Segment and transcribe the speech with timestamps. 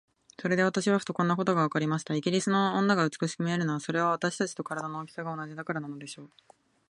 [0.39, 2.15] それで私はふと、こんなことがわかりました。
[2.15, 6.31] イギリスの女が美しく見えるのは、それは私たちと身体の大きさが同じだからなのでしょう。